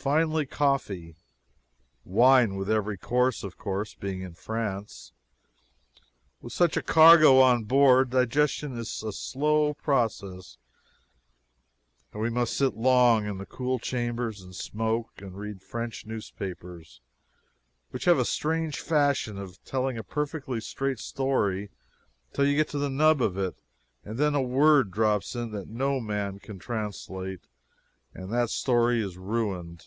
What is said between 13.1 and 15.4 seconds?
in the cool chambers and smoke and